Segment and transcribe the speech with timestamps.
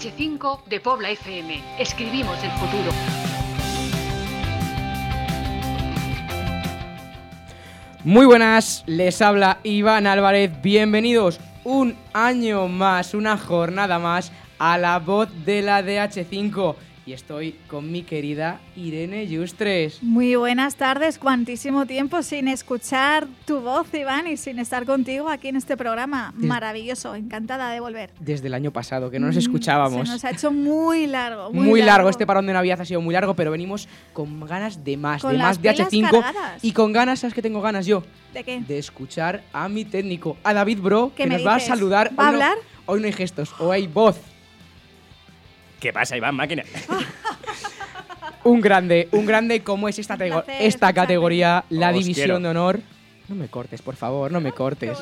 [0.00, 1.62] DH5 de Pobla FM.
[1.78, 2.90] Escribimos el futuro.
[8.02, 10.50] Muy buenas, les habla Iván Álvarez.
[10.62, 16.76] Bienvenidos un año más, una jornada más a la voz de la DH5
[17.10, 20.00] y estoy con mi querida Irene Yustres.
[20.00, 25.48] Muy buenas tardes, cuantísimo tiempo sin escuchar tu voz, Iván, y sin estar contigo aquí
[25.48, 26.32] en este programa.
[26.36, 28.10] Maravilloso, encantada de volver.
[28.20, 30.06] Desde el año pasado, que no nos mm, escuchábamos.
[30.06, 31.50] Se nos ha hecho muy largo.
[31.52, 32.08] Muy, largo.
[32.10, 35.36] este parón de Navidad ha sido muy largo, pero venimos con ganas de más, de
[35.36, 36.24] más de H5
[36.62, 38.04] y con ganas, ¿sabes que tengo ganas yo?
[38.32, 38.60] ¿De qué?
[38.60, 42.12] De escuchar a mi técnico, a David Bro, que nos va a saludar.
[42.16, 42.56] ¿Va a hablar?
[42.90, 44.16] hoy no hay gestos, o hay voz.
[45.80, 46.62] ¿Qué pasa, Iván Máquina?
[48.44, 50.16] un grande, un grande como es esta,
[50.60, 52.80] esta categoría, la división de honor.
[53.28, 54.98] No me cortes, por favor, no me cortes.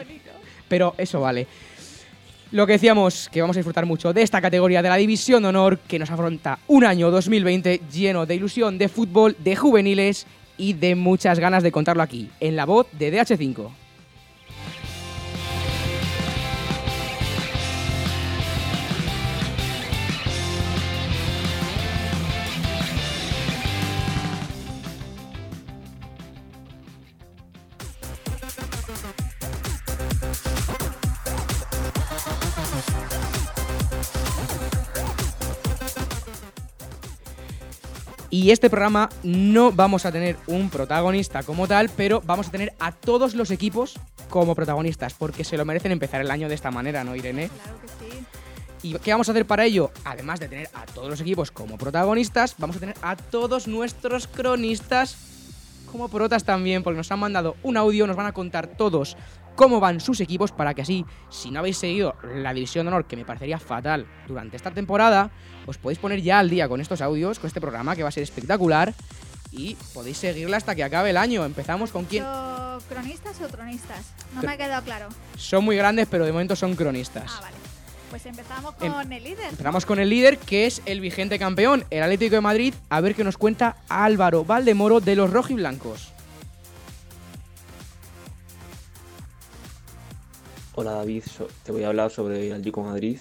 [0.68, 1.46] Pero eso vale.
[2.50, 5.50] Lo que decíamos, que vamos a disfrutar mucho de esta categoría de la División de
[5.50, 10.72] Honor, que nos afronta un año 2020 lleno de ilusión, de fútbol, de juveniles y
[10.72, 13.68] de muchas ganas de contarlo aquí, en la voz de DH5.
[38.40, 42.72] Y este programa no vamos a tener un protagonista como tal, pero vamos a tener
[42.78, 43.98] a todos los equipos
[44.30, 47.48] como protagonistas, porque se lo merecen empezar el año de esta manera, ¿no, Irene?
[47.48, 48.24] Claro que sí.
[48.84, 49.90] ¿Y qué vamos a hacer para ello?
[50.04, 54.28] Además de tener a todos los equipos como protagonistas, vamos a tener a todos nuestros
[54.28, 55.16] cronistas
[55.90, 59.16] como protas también, porque nos han mandado un audio, nos van a contar todos
[59.58, 63.06] cómo van sus equipos para que así, si no habéis seguido la división de honor,
[63.06, 65.32] que me parecería fatal durante esta temporada,
[65.66, 68.12] os podéis poner ya al día con estos audios, con este programa que va a
[68.12, 68.94] ser espectacular
[69.50, 71.44] y podéis seguirla hasta que acabe el año.
[71.44, 72.24] Empezamos con quién.
[72.88, 74.14] ¿Cronistas o tronistas?
[74.32, 75.08] No me ha quedado claro.
[75.36, 77.32] Son muy grandes, pero de momento son cronistas.
[77.36, 77.56] Ah, vale.
[78.10, 79.50] Pues empezamos em, con el líder.
[79.50, 82.74] Empezamos con el líder, que es el vigente campeón, el Atlético de Madrid.
[82.90, 86.07] A ver qué nos cuenta Álvaro Valdemoro de los rojiblancos.
[90.80, 91.24] Hola David,
[91.64, 93.18] te voy a hablar sobre el Atlético Madrid.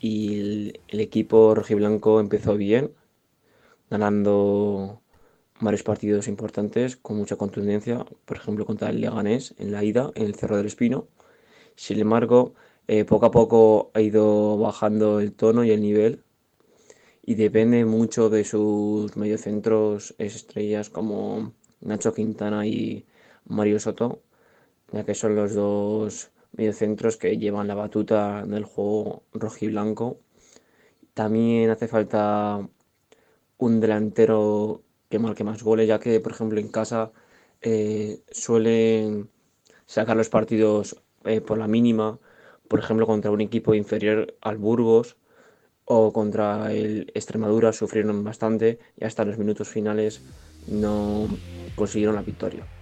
[0.00, 0.40] Y
[0.88, 2.90] el, equipo rojiblanco empezó bien,
[3.88, 5.00] ganando
[5.60, 10.24] varios partidos importantes con mucha contundencia, por ejemplo contra el Leganés en la ida, en
[10.24, 11.06] el Cerro del Espino.
[11.76, 12.54] Sin embargo,
[12.88, 16.24] eh, poco a poco ha ido bajando el tono y el nivel
[17.24, 23.06] y depende mucho de sus mediocentros estrellas como Nacho Quintana y
[23.44, 24.22] Mario Soto,
[24.92, 30.18] ya que son los dos mediocentros que llevan la batuta del juego rojiblanco.
[31.14, 32.68] También hace falta
[33.58, 37.12] un delantero que marque más goles, ya que, por ejemplo, en casa
[37.60, 39.30] eh, suelen
[39.86, 42.18] sacar los partidos eh, por la mínima,
[42.68, 45.16] por ejemplo, contra un equipo inferior al Burgos
[45.84, 50.22] o contra el Extremadura sufrieron bastante y hasta los minutos finales
[50.68, 51.26] no
[51.74, 52.79] consiguieron la victoria.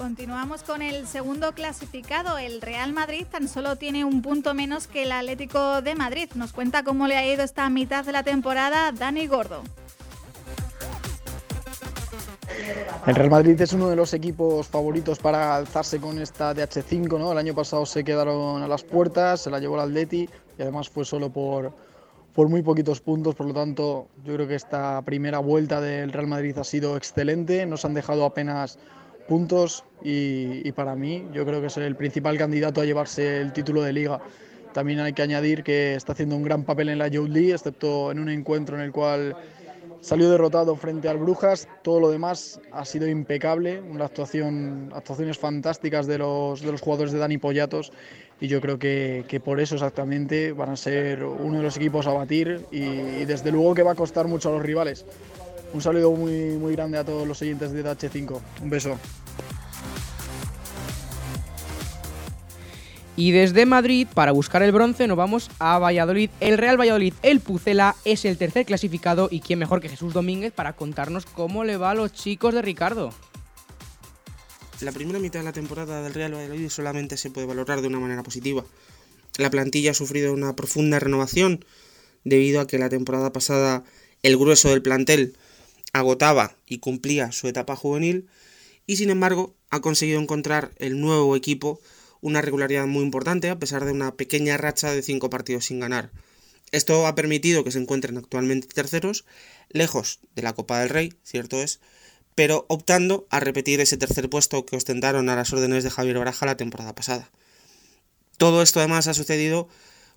[0.00, 2.38] Continuamos con el segundo clasificado.
[2.38, 6.30] El Real Madrid tan solo tiene un punto menos que el Atlético de Madrid.
[6.36, 9.62] Nos cuenta cómo le ha ido esta mitad de la temporada Dani Gordo.
[13.06, 17.32] El Real Madrid es uno de los equipos favoritos para alzarse con esta DH5, ¿no?
[17.32, 20.88] El año pasado se quedaron a las puertas, se la llevó el Atleti y además
[20.88, 21.74] fue solo por,
[22.32, 26.26] por muy poquitos puntos, por lo tanto yo creo que esta primera vuelta del Real
[26.26, 28.78] Madrid ha sido excelente, nos han dejado apenas
[29.30, 33.80] puntos y, para mí yo creo que es el principal candidato a llevarse el título
[33.80, 34.20] de liga.
[34.72, 38.10] También hay que añadir que está haciendo un gran papel en la Youth League, excepto
[38.10, 39.36] en un encuentro en el cual
[40.00, 41.68] salió derrotado frente al Brujas.
[41.82, 47.12] Todo lo demás ha sido impecable, una actuación, actuaciones fantásticas de los, de los jugadores
[47.12, 47.92] de Dani Pollatos
[48.40, 52.08] y yo creo que, que, por eso exactamente van a ser uno de los equipos
[52.08, 55.06] a batir y, y desde luego que va a costar mucho a los rivales.
[55.72, 58.40] Un saludo muy, muy grande a todos los oyentes de H5.
[58.62, 58.98] Un beso.
[63.16, 66.30] Y desde Madrid, para buscar el bronce, nos vamos a Valladolid.
[66.40, 70.52] El Real Valladolid, el Pucela, es el tercer clasificado y quién mejor que Jesús Domínguez
[70.52, 73.12] para contarnos cómo le va a los chicos de Ricardo.
[74.80, 78.00] La primera mitad de la temporada del Real Valladolid solamente se puede valorar de una
[78.00, 78.64] manera positiva.
[79.36, 81.64] La plantilla ha sufrido una profunda renovación
[82.24, 83.84] debido a que la temporada pasada
[84.22, 85.36] el grueso del plantel
[85.92, 88.28] agotaba y cumplía su etapa juvenil
[88.86, 91.80] y sin embargo ha conseguido encontrar el nuevo equipo
[92.20, 96.10] una regularidad muy importante a pesar de una pequeña racha de cinco partidos sin ganar.
[96.72, 99.24] Esto ha permitido que se encuentren actualmente terceros,
[99.70, 101.80] lejos de la Copa del Rey, cierto es,
[102.34, 106.46] pero optando a repetir ese tercer puesto que ostentaron a las órdenes de Javier Baraja
[106.46, 107.30] la temporada pasada.
[108.36, 109.68] Todo esto además ha sucedido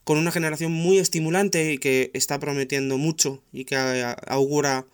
[0.04, 3.76] con una generación muy estimulante y que está prometiendo mucho y que
[4.28, 4.86] augura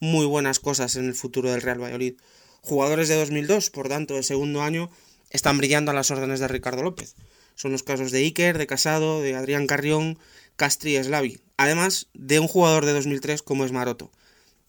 [0.00, 2.14] muy buenas cosas en el futuro del Real Valladolid.
[2.62, 4.90] Jugadores de 2002, por tanto, de segundo año,
[5.30, 7.14] están brillando a las órdenes de Ricardo López.
[7.54, 10.18] Son los casos de Iker, de Casado, de Adrián Carrión,
[10.56, 11.40] Castri y Slavi.
[11.58, 14.10] Además de un jugador de 2003 como es Maroto.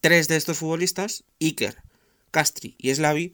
[0.00, 1.78] Tres de estos futbolistas, Iker,
[2.30, 3.32] Castri y Slavi,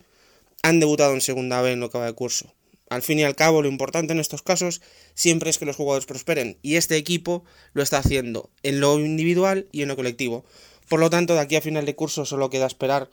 [0.62, 2.54] han debutado en segunda B en lo que va de curso.
[2.90, 4.80] Al fin y al cabo, lo importante en estos casos
[5.14, 7.44] siempre es que los jugadores prosperen, y este equipo
[7.74, 10.44] lo está haciendo en lo individual y en lo colectivo.
[10.88, 13.08] Por lo tanto, de aquí a final de curso solo queda esperar,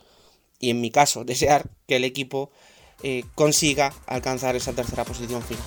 [0.58, 2.50] y en mi caso, desear que el equipo
[3.02, 5.64] eh, consiga alcanzar esa tercera posición final.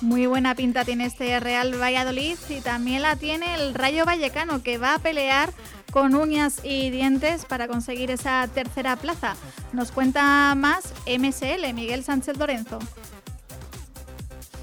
[0.00, 4.78] Muy buena pinta tiene este Real Valladolid y también la tiene el Rayo Vallecano que
[4.78, 5.52] va a pelear
[5.90, 9.36] con uñas y dientes para conseguir esa tercera plaza.
[9.72, 12.78] Nos cuenta más MSL, Miguel Sánchez Lorenzo.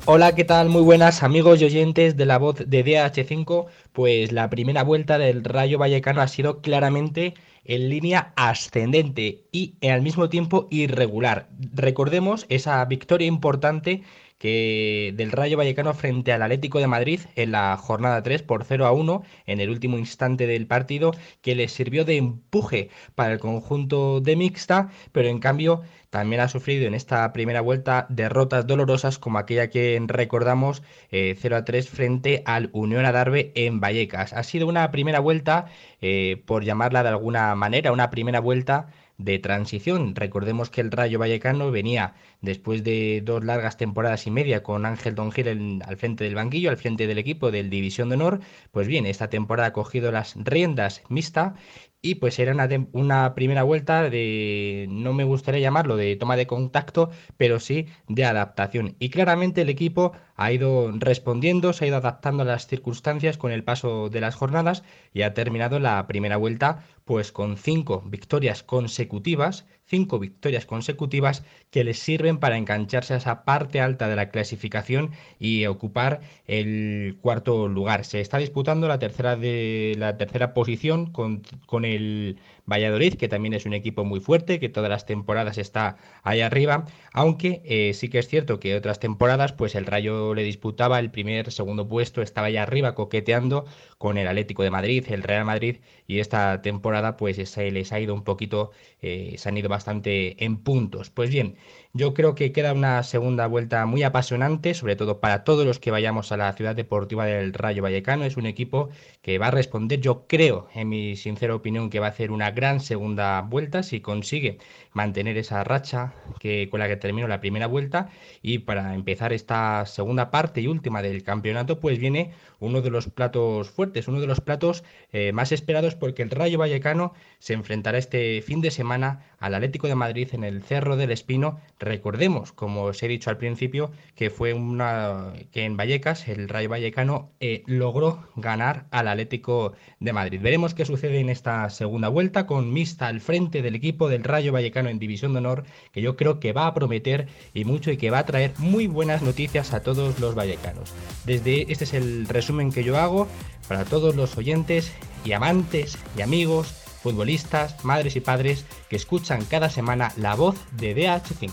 [0.09, 0.69] Hola, ¿qué tal?
[0.69, 3.65] Muy buenas amigos y oyentes de la voz de DH5.
[3.91, 7.33] Pues la primera vuelta del Rayo Vallecano ha sido claramente
[7.65, 11.49] en línea ascendente y al mismo tiempo irregular.
[11.73, 14.03] Recordemos esa victoria importante
[14.37, 18.85] que del Rayo Vallecano frente al Atlético de Madrid en la jornada 3 por 0
[18.85, 21.11] a 1 en el último instante del partido
[21.41, 26.47] que les sirvió de empuje para el conjunto de mixta, pero en cambio también ha
[26.47, 30.81] sufrido en esta primera vuelta derrotas dolorosas como aquella que recordamos
[31.11, 34.33] 0 eh, a 3 frente al Unión Adarve en Vallecas.
[34.33, 35.65] Ha sido una primera vuelta,
[36.01, 38.87] eh, por llamarla de alguna manera, una primera vuelta
[39.17, 40.15] de transición.
[40.15, 45.15] Recordemos que el Rayo Vallecano venía después de dos largas temporadas y media con Ángel
[45.15, 48.39] Don Gil al frente del banquillo, al frente del equipo del División de Honor.
[48.71, 51.55] Pues bien, esta temporada ha cogido las riendas mixta
[52.01, 56.45] y pues era una, una, primera vuelta de, no me gustaría llamarlo de toma de
[56.47, 58.95] contacto, pero sí de adaptación.
[58.99, 63.51] Y claramente el equipo ha ido respondiendo, se ha ido adaptando a las circunstancias con
[63.51, 68.63] el paso de las jornadas y ha terminado la primera vuelta pues con cinco victorias
[68.63, 74.29] consecutivas, cinco victorias consecutivas que les sirven para engancharse a esa parte alta de la
[74.29, 78.03] clasificación y ocupar el cuarto lugar.
[78.03, 82.37] Se está disputando la tercera de la tercera posición con, con el
[82.69, 86.85] Valladolid, que también es un equipo muy fuerte, que todas las temporadas está ahí arriba,
[87.13, 91.09] aunque eh, sí que es cierto que otras temporadas, pues el Rayo le disputaba el
[91.09, 93.65] primer, segundo puesto, estaba allá arriba coqueteando
[93.97, 95.77] con el Atlético de Madrid, el Real Madrid,
[96.07, 98.71] y esta temporada pues se les ha ido un poquito,
[99.01, 101.09] eh, se han ido bastante en puntos.
[101.09, 101.55] Pues bien,
[101.93, 105.91] yo creo que queda una segunda vuelta muy apasionante, sobre todo para todos los que
[105.91, 108.25] vayamos a la ciudad deportiva del Rayo Vallecano.
[108.25, 108.89] Es un equipo
[109.21, 112.51] que va a responder, yo creo, en mi sincera opinión, que va a hacer una
[112.51, 114.57] gran segunda vuelta si consigue
[114.93, 118.09] mantener esa racha que, con la que terminó la primera vuelta.
[118.41, 123.07] Y para empezar esta segunda parte y última del campeonato, pues viene uno de los
[123.07, 127.97] platos fuertes, uno de los platos eh, más esperados porque el Rayo Vallecano se enfrentará
[127.97, 131.59] este fin de semana al Atlético de Madrid en el Cerro del Espino.
[131.79, 136.69] Recordemos, como os he dicho al principio, que fue una que en Vallecas el Rayo
[136.69, 140.41] Vallecano eh, logró ganar al Atlético de Madrid.
[140.41, 144.51] Veremos qué sucede en esta segunda vuelta con Mista al frente del equipo del Rayo
[144.51, 147.97] Vallecano en División de Honor, que yo creo que va a prometer y mucho y
[147.97, 150.93] que va a traer muy buenas noticias a todos los vallecanos.
[151.25, 153.27] Desde este es el resumen que yo hago
[153.67, 154.93] para todos los oyentes
[155.25, 160.93] y amantes y amigos futbolistas, madres y padres que escuchan cada semana la voz de
[160.93, 161.51] DH5.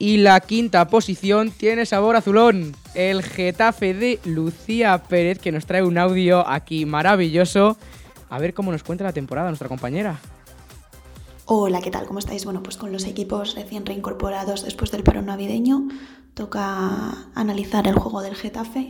[0.00, 2.74] Y la quinta posición tiene sabor azulón.
[2.94, 7.76] El Getafe de Lucía Pérez, que nos trae un audio aquí maravilloso.
[8.30, 10.18] A ver cómo nos cuenta la temporada nuestra compañera.
[11.50, 12.04] Hola, ¿qué tal?
[12.04, 12.44] ¿Cómo estáis?
[12.44, 15.88] Bueno, pues con los equipos recién reincorporados después del paro navideño,
[16.34, 18.80] toca analizar el juego del Getafe.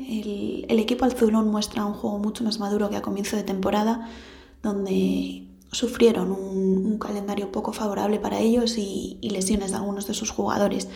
[0.69, 4.11] El, equipo azulón muestra un juego mucho más maduro que a comienzo de temporada,
[4.61, 10.89] donde sufrieron un, calendario poco favorable para ellos y, lesiones de algunos de sus jugadores.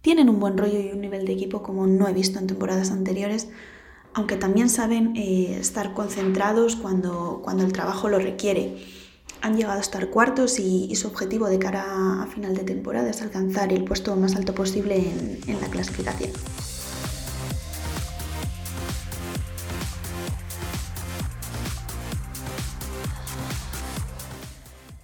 [0.00, 2.90] Tienen un buen rollo y un nivel de equipo como no he visto en temporadas
[2.90, 3.48] anteriores,
[4.12, 8.99] aunque también saben eh, estar concentrados cuando, cuando el trabajo lo requiere
[9.42, 13.22] han llegado a estar cuartos y, su objetivo de cara a final de temporada es
[13.22, 14.96] alcanzar el puesto más alto posible
[15.46, 16.32] en la clasificación.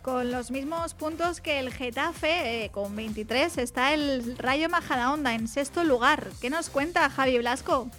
[0.06, 5.48] Con los mismos puntos que el Getafe, eh, con 23, está el Rayo Majadahonda en
[5.48, 6.30] sexto lugar.
[6.40, 7.90] ¿Qué nos cuenta Javi Blasco?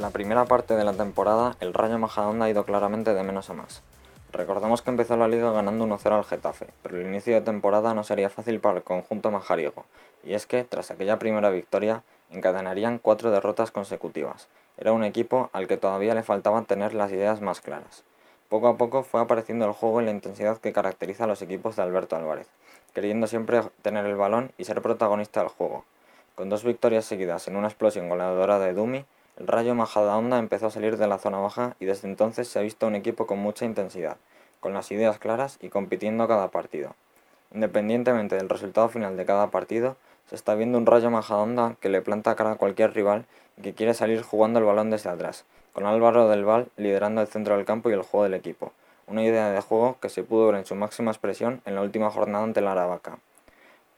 [0.00, 3.54] La primera parte de la temporada, el Rayo Majadahonda ha ido claramente de menos a
[3.54, 3.82] más.
[4.32, 8.04] Recordemos que empezó la liga ganando 1-0 al Getafe, pero el inicio de temporada no
[8.04, 9.86] sería fácil para el conjunto majariego,
[10.22, 14.46] y es que, tras aquella primera victoria, encadenarían cuatro derrotas consecutivas.
[14.76, 18.04] Era un equipo al que todavía le faltaban tener las ideas más claras.
[18.48, 21.74] Poco a poco fue apareciendo el juego y la intensidad que caracteriza a los equipos
[21.74, 22.46] de Alberto Álvarez,
[22.94, 25.84] queriendo siempre tener el balón y ser protagonista del juego.
[26.36, 29.04] Con dos victorias seguidas en una explosión goleadora de Dumi,
[29.38, 32.62] el Rayo Majadahonda empezó a salir de la zona baja y desde entonces se ha
[32.62, 34.16] visto un equipo con mucha intensidad,
[34.58, 36.96] con las ideas claras y compitiendo cada partido.
[37.54, 39.96] Independientemente del resultado final de cada partido,
[40.28, 43.26] se está viendo un Rayo Majadahonda que le planta cara a cualquier rival
[43.56, 47.28] y que quiere salir jugando el balón desde atrás, con Álvaro del Val liderando el
[47.28, 48.72] centro del campo y el juego del equipo,
[49.06, 52.10] una idea de juego que se pudo ver en su máxima expresión en la última
[52.10, 53.18] jornada ante la Aravaca.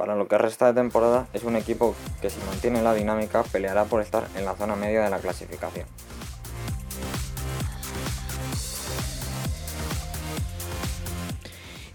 [0.01, 3.85] Para lo que resta de temporada es un equipo que si mantiene la dinámica peleará
[3.85, 5.87] por estar en la zona media de la clasificación.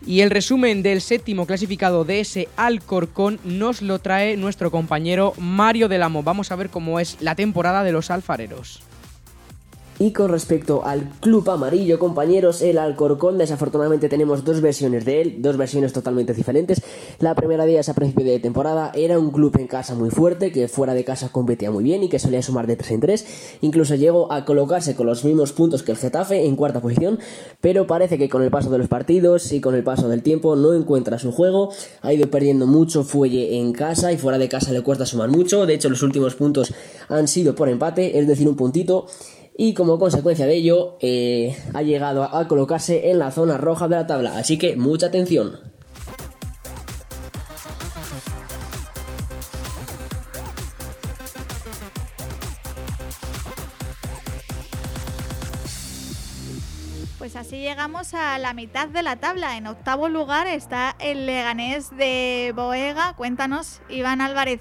[0.05, 5.89] Y el resumen del séptimo clasificado de ese Alcorcón nos lo trae nuestro compañero Mario
[5.89, 6.21] Del Amo.
[6.21, 8.83] Vamos a ver cómo es la temporada de los alfareros.
[9.97, 15.35] Y con respecto al club amarillo, compañeros, el Alcorcón, desafortunadamente tenemos dos versiones de él,
[15.39, 16.81] dos versiones totalmente diferentes.
[17.19, 20.51] La primera de ellas a principio de temporada era un club en casa muy fuerte,
[20.51, 23.25] que fuera de casa competía muy bien y que solía sumar de 3 en 3.
[23.61, 27.17] Incluso llegó a colocarse con los mismos puntos que el Getafe en cuarta posición,
[27.61, 30.57] pero parece que con el paso de los partidos y con el paso del tiempo
[30.57, 31.69] no encuentra su juego,
[32.01, 35.65] ha ido perdiendo mucho fuelle en casa y fuera de casa le cuesta sumar mucho.
[35.65, 36.73] De hecho, los últimos puntos
[37.07, 39.07] han sido por empate, es decir, un puntito
[39.57, 43.95] y como consecuencia de ello eh, ha llegado a, colocarse en la zona roja de
[43.95, 44.37] la tabla.
[44.37, 45.59] Así que mucha atención.
[57.17, 59.57] Pues así llegamos a la mitad de la tabla.
[59.57, 63.13] En octavo lugar está el Leganés de Boega.
[63.15, 64.59] Cuéntanos, Iván Álvarez.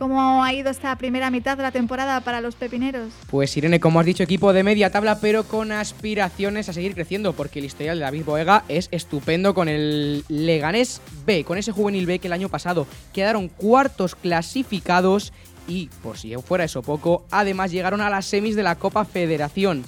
[0.00, 3.12] ¿Cómo ha ido esta primera mitad de la temporada para los pepineros?
[3.30, 7.34] Pues Irene, como has dicho, equipo de media tabla, pero con aspiraciones a seguir creciendo,
[7.34, 12.06] porque el historial de David Boega es estupendo con el Leganés B, con ese juvenil
[12.06, 15.34] B que el año pasado quedaron cuartos clasificados
[15.68, 19.84] y, por si fuera eso poco, además llegaron a las semis de la Copa Federación.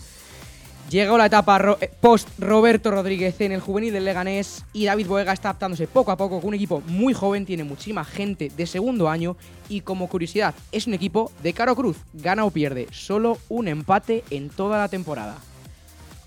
[0.92, 5.32] Llegó la etapa eh, post Roberto Rodríguez en el juvenil del Leganés y David Boega
[5.32, 9.08] está adaptándose poco a poco con un equipo muy joven, tiene muchísima gente de segundo
[9.08, 9.34] año
[9.70, 14.22] y como curiosidad es un equipo de caro cruz, gana o pierde, solo un empate
[14.28, 15.38] en toda la temporada.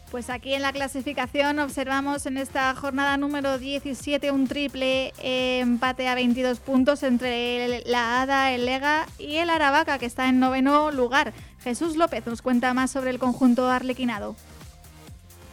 [0.10, 6.16] Pues aquí en la clasificación observamos en esta jornada número 17 un triple empate a
[6.16, 11.34] 22 puntos entre la ADA, el Lega y el Aravaca que está en noveno lugar.
[11.64, 14.36] Jesús López nos cuenta más sobre el conjunto arlequinado.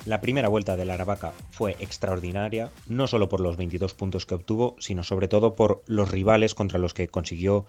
[0.05, 4.75] La primera vuelta del Aravaca fue extraordinaria, no solo por los 22 puntos que obtuvo,
[4.81, 7.67] sino sobre todo por los rivales contra los que consiguió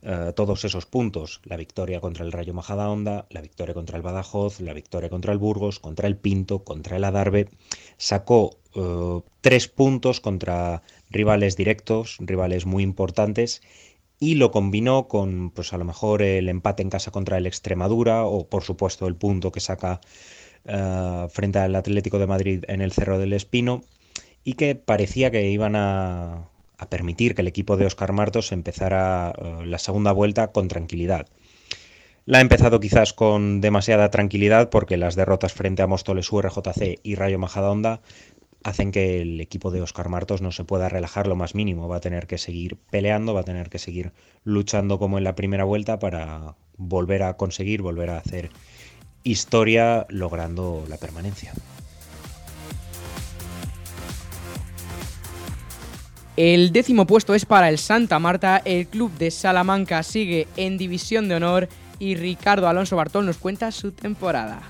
[0.00, 1.42] eh, todos esos puntos.
[1.44, 5.38] La victoria contra el Rayo Majadahonda, la victoria contra el Badajoz, la victoria contra el
[5.38, 7.50] Burgos, contra el Pinto, contra el Adarve.
[7.98, 13.60] Sacó eh, tres puntos contra rivales directos, rivales muy importantes,
[14.18, 18.24] y lo combinó con, pues a lo mejor, el empate en casa contra el Extremadura
[18.24, 20.00] o, por supuesto, el punto que saca
[20.66, 23.82] eh, frente al Atlético de Madrid en el Cerro del Espino
[24.44, 26.48] y que parecía que iban a,
[26.88, 31.26] permitir que el equipo de Oscar Martos empezara eh, la segunda vuelta con tranquilidad.
[32.26, 37.14] La ha empezado quizás con demasiada tranquilidad porque las derrotas frente a Móstoles URJC y
[37.14, 38.00] Rayo Majadahonda
[38.64, 41.86] hacen que el equipo de Oscar Martos no se pueda relajar lo más mínimo.
[41.86, 45.36] Va a tener que seguir peleando, va a tener que seguir luchando como en la
[45.36, 48.50] primera vuelta para volver a conseguir, volver a hacer
[49.26, 51.52] historia logrando la permanencia.
[56.36, 61.28] El décimo puesto es para el Santa Marta, el club de Salamanca sigue en división
[61.28, 61.68] de honor
[61.98, 64.62] y Ricardo Alonso Bartol nos cuenta su temporada.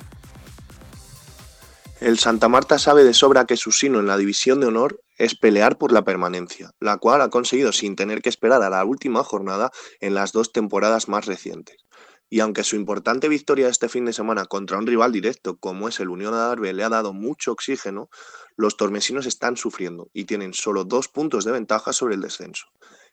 [2.00, 5.34] El Santa Marta sabe de sobra que su sino en la división de honor es
[5.34, 9.24] pelear por la permanencia, la cual ha conseguido sin tener que esperar a la última
[9.24, 9.70] jornada
[10.00, 11.85] en las dos temporadas más recientes.
[12.28, 16.00] Y aunque su importante victoria este fin de semana contra un rival directo como es
[16.00, 18.08] el Unión Adarve le ha dado mucho oxígeno,
[18.56, 22.66] los tormesinos están sufriendo y tienen solo dos puntos de ventaja sobre el descenso.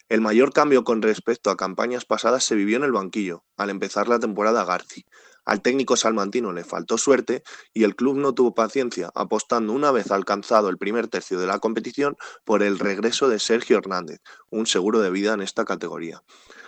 [0.10, 4.08] El mayor cambio con respecto a campañas pasadas se vivió en el banquillo, al empezar
[4.08, 5.06] la temporada Garci,
[5.46, 7.44] al técnico salmantino le faltó suerte
[7.74, 11.60] y el club no tuvo paciencia, apostando una vez alcanzado el primer tercio de la
[11.60, 12.16] competición
[12.46, 16.24] por el regreso de Sergio Hernández, un seguro de vida en esta categoría.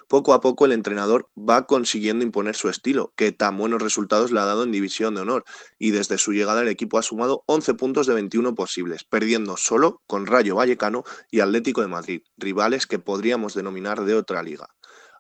[0.08, 4.40] Poco a poco el entrenador va consiguiendo imponer su estilo, que tan buenos resultados le
[4.40, 5.46] ha dado en División de Honor,
[5.80, 10.02] y desde su llegada el equipo ha sumado 11 puntos de 21 posibles, perdiendo solo
[10.08, 14.68] con Rayo Vallecano y Atlético de Madrid, rivales que podríamos denominar de otra liga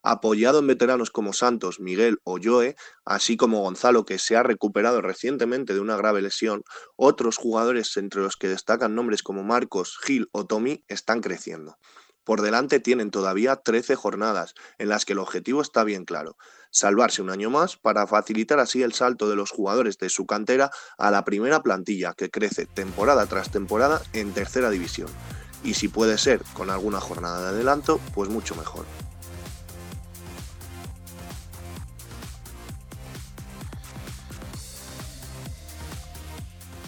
[0.06, 2.76] apoyado en veteranos como Santos, Miguel o Joe,
[3.06, 6.64] así como Gonzalo, que se ha recuperado recientemente de una grave lesión,
[6.96, 11.78] otros jugadores entre los que destacan nombres como Marcos, Gil o Tommy están creciendo.
[12.26, 16.38] Por delante tienen todavía 13 jornadas, en las que el objetivo está bien claro,
[16.72, 20.72] salvarse un año más para facilitar así el salto de los jugadores de su cantera
[20.98, 25.08] a la primera plantilla, que crece temporada tras temporada en tercera división.
[25.64, 28.86] Y si puede ser con alguna jornada de adelanto, pues mucho mejor.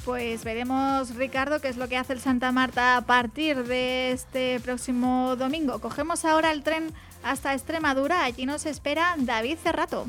[0.07, 4.57] Pues veremos, Ricardo, qué es lo que hace el Santa Marta a partir de este
[4.61, 5.81] próximo domingo.
[5.81, 8.23] Cogemos ahora el tren hasta Extremadura.
[8.23, 10.05] Allí nos espera David Cerrato.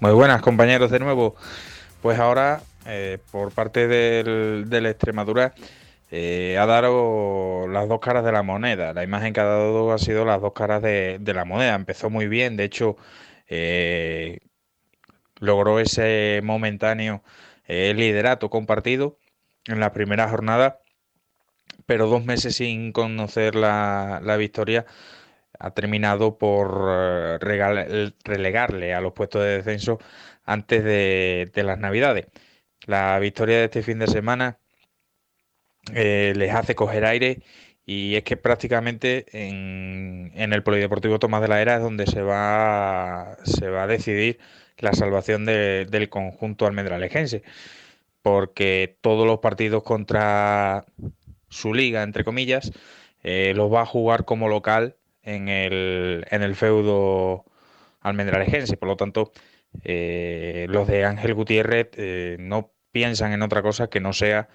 [0.00, 1.36] Muy buenas, compañeros, de nuevo.
[2.00, 5.52] Pues ahora, eh, por parte del, de la Extremadura,
[6.10, 8.94] eh, ha dado las dos caras de la moneda.
[8.94, 11.74] La imagen que ha dado ha sido las dos caras de, de la moneda.
[11.74, 12.96] Empezó muy bien, de hecho,
[13.46, 14.38] eh,
[15.40, 17.22] logró ese momentáneo
[17.66, 19.18] eh, liderato compartido
[19.66, 20.80] en la primera jornada,
[21.86, 24.86] pero dos meses sin conocer la, victoria
[25.58, 27.38] ha terminado por eh,
[28.24, 29.98] relegarle a los puestos de descenso
[30.44, 32.26] antes de, las Navidades.
[32.86, 34.58] La victoria de este fin de semana
[35.94, 37.42] eh, les hace coger aire
[37.84, 42.22] y es que prácticamente en, en, el Polideportivo Tomás de la Era es donde se
[42.22, 44.38] va, se va a decidir
[44.78, 47.42] la salvación del conjunto almendralejense,
[48.22, 50.84] porque todos los partidos contra
[51.48, 52.72] su liga, entre comillas,
[53.22, 57.44] eh, los va a jugar como local en el, en el feudo
[58.00, 58.76] almendralejense.
[58.76, 59.32] Por lo tanto,
[59.84, 64.48] eh, los de Ángel Gutiérrez eh, no piensan en otra cosa que no sea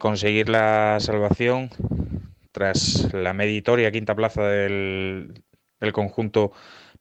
[0.00, 1.70] conseguir la salvación
[2.50, 5.44] tras la meditoria quinta plaza del,
[5.78, 6.50] del conjunto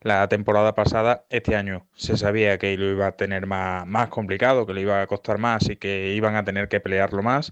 [0.01, 4.73] la temporada pasada, este año se sabía que lo iba a tener más, complicado, que
[4.73, 7.51] le iba a costar más y que iban a tener que pelearlo más.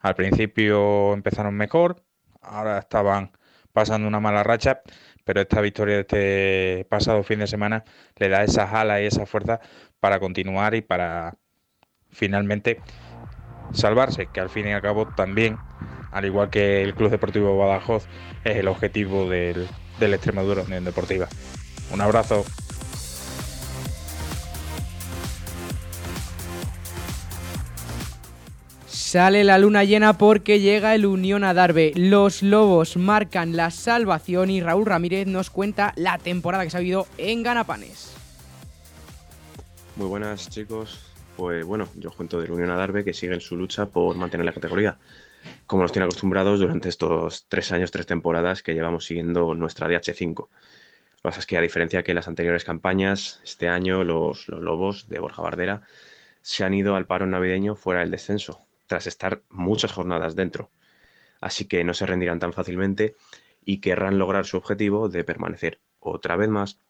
[0.00, 2.02] Al principio empezaron mejor,
[2.40, 3.32] ahora estaban
[3.72, 4.82] pasando una mala racha,
[5.24, 7.84] pero esta victoria de este pasado fin de semana
[8.16, 9.60] le da esa jala y esa fuerza
[10.00, 11.36] para continuar y para
[12.10, 12.80] finalmente
[13.72, 15.56] salvarse, que al fin y al cabo también,
[16.12, 18.06] al igual que el Club Deportivo Badajoz,
[18.44, 19.66] es el objetivo del,
[19.98, 21.28] del Extremadura Unión Deportiva.
[21.92, 22.44] Un abrazo.
[28.86, 31.92] Sale la luna llena porque llega el Unión a Darbe.
[31.94, 36.80] Los Lobos marcan la salvación y Raúl Ramírez nos cuenta la temporada que se ha
[36.80, 38.14] habido en Ganapanes.
[39.96, 40.98] Muy buenas chicos.
[41.36, 44.46] Pues bueno, yo cuento del Unión a Darbe que sigue en su lucha por mantener
[44.46, 44.96] la categoría,
[45.66, 50.48] como nos tiene acostumbrados durante estos tres años, tres temporadas que llevamos siguiendo nuestra DH5.
[51.22, 55.08] Lo que pasa es que a diferencia que las anteriores campañas, este año los, Lobos
[55.08, 55.82] de Borja Bardera
[56.40, 60.72] se han ido al paro navideño fuera del descenso, tras estar muchas jornadas dentro.
[61.40, 63.14] Así que no se rendirán tan fácilmente
[63.64, 66.80] y querrán lograr su objetivo de permanecer otra vez más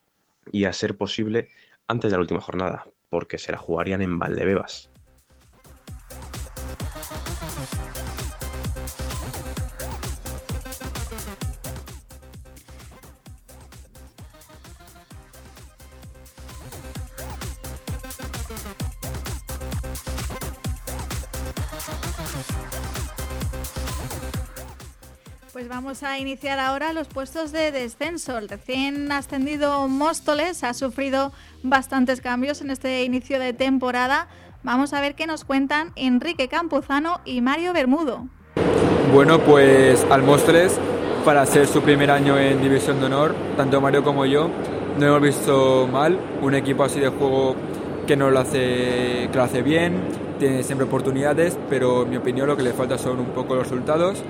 [0.51, 1.51] y a ser posible
[1.87, 4.92] antes de la última jornada, porque se la jugarían en Valdebebas.
[25.93, 28.39] Vamos a iniciar ahora los puestos de descenso.
[28.39, 34.27] El recién ascendido Móstoles ha sufrido bastantes cambios en este inicio de temporada.
[34.63, 38.27] Vamos a ver qué nos cuentan Enrique Campuzano y Mario Bermudo.
[39.13, 40.79] Bueno, pues al Móstoles,
[41.27, 44.49] para ser su primer año en División de Honor, tanto Mario como yo,
[44.99, 46.19] no hemos visto mal.
[46.41, 47.55] Un equipo así de juego
[48.07, 50.01] que no lo hace, que lo hace bien,
[50.39, 53.65] tiene siempre oportunidades, pero en mi opinión lo que le falta son un poco los
[53.65, 54.23] resultados.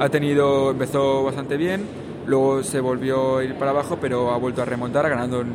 [0.00, 1.82] Ha tenido, empezó bastante bien,
[2.26, 5.48] luego se volvió a ir para abajo, pero ha vuelto a remontar, ganando en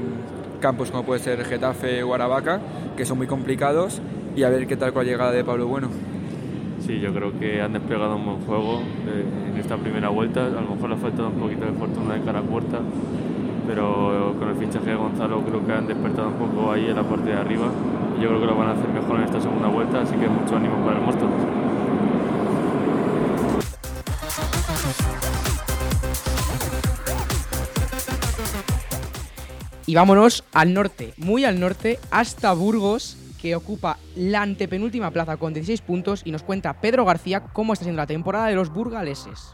[0.62, 2.62] campos como puede ser Getafe o Aravaca,
[2.96, 4.04] que son muy complicados,
[4.36, 5.88] y a ver qué tal con la llegada de Pablo Bueno.
[6.80, 10.46] Sí, yo creo que han desplegado un buen juego eh, en esta primera vuelta.
[10.46, 12.78] A lo mejor le ha faltado un poquito de fortuna de cara a puerta,
[13.68, 17.04] pero con el fichaje de Gonzalo creo que han despertado un poco ahí en la
[17.04, 17.66] parte de arriba.
[18.22, 20.56] Yo creo que lo van a hacer mejor en esta segunda vuelta, así que mucho
[20.56, 21.34] ánimo para el Móstoles.
[29.96, 35.54] Y vámonos al norte, muy al norte, hasta Burgos, que ocupa la antepenúltima plaza con
[35.54, 39.54] 16 puntos y nos cuenta Pedro García cómo está siendo la temporada de los burgaleses.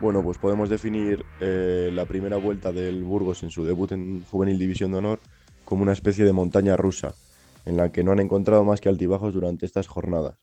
[0.00, 4.60] Bueno, pues podemos definir eh, la primera vuelta del Burgos en su debut en Juvenil
[4.60, 5.18] División de Honor
[5.64, 7.16] como una especie de montaña rusa,
[7.64, 10.38] en la que no han encontrado más que altibajos durante estas jornadas.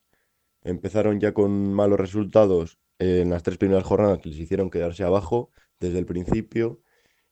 [0.61, 5.51] Empezaron ya con malos resultados en las tres primeras jornadas que les hicieron quedarse abajo
[5.79, 6.81] desde el principio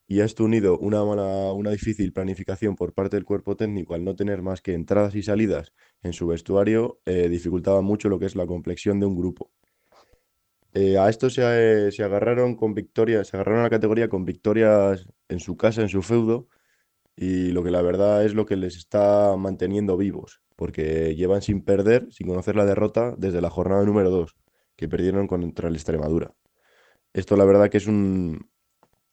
[0.08, 4.14] y esto unido una mala, una difícil planificación por parte del cuerpo técnico al no
[4.14, 8.36] tener más que entradas y salidas en su vestuario, eh, dificultaba mucho lo que es
[8.36, 9.50] la complexión de un grupo.
[10.74, 15.08] Eh, a esto se, se, agarraron con victorias, se agarraron a la categoría con victorias
[15.28, 16.48] en su casa, en su feudo,
[17.16, 21.62] y lo que la verdad es lo que les está manteniendo vivos, porque llevan sin
[21.64, 24.36] perder, sin conocer la derrota, desde la jornada número 2,
[24.76, 26.34] que perdieron contra el Extremadura.
[27.14, 28.50] Esto la verdad que es un,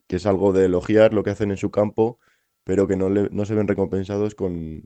[0.07, 2.19] que es algo de elogiar lo que hacen en su campo,
[2.63, 4.83] pero que no, no se ven recompensados con,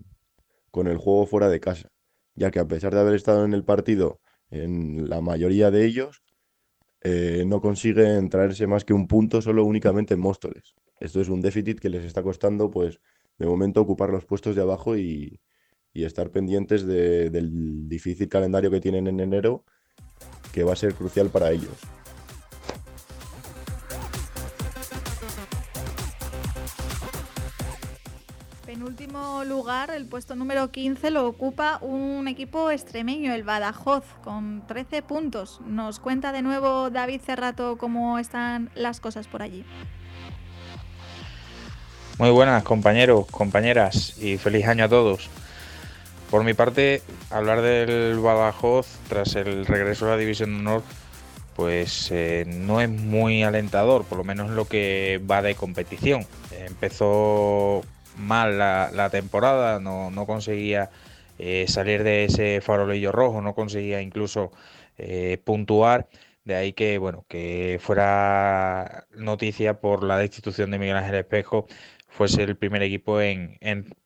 [0.72, 1.90] con el juego fuera de casa,
[2.36, 6.24] ya que a pesar de haber estado en el partido en la mayoría de ellos,
[7.02, 10.76] eh, no consiguen traerse más que un punto solo únicamente en Móstoles.
[11.00, 13.00] Esto es un déficit que les está costando, pues,
[13.38, 15.40] de momento ocupar los puestos de abajo y,
[15.94, 19.64] y estar pendientes de, del difícil calendario que tienen en enero,
[20.54, 21.78] que va a ser crucial para ellos.
[28.88, 35.02] Penúltimo lugar, el puesto número 15 lo ocupa un equipo extremeño, el Badajoz, con 13
[35.02, 35.60] puntos.
[35.66, 39.66] Nos cuenta de nuevo David Cerrato cómo están las cosas por allí.
[42.18, 45.30] Muy buenas compañeros, compañeras y feliz año a todos.
[46.32, 50.82] Por mi parte, hablar del Badajoz tras el regreso a la División Honor,
[51.58, 56.26] pues eh, no es muy alentador, por lo menos lo que va de competición.
[56.58, 57.84] Empezó
[58.18, 60.90] mal la, temporada, no, conseguía
[61.40, 64.52] eh, salir de ese farolillo rojo, no conseguía incluso
[64.98, 66.08] eh, puntuar.
[66.44, 71.68] De ahí que, bueno, que fuera noticia por la destitución de Miguel Ángel Espejo,
[72.08, 73.58] fuese el primer equipo en,